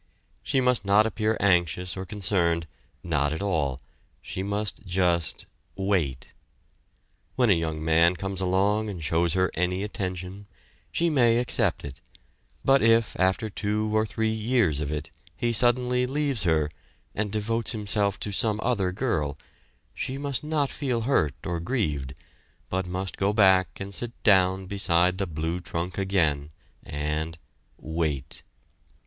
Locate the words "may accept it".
11.11-12.01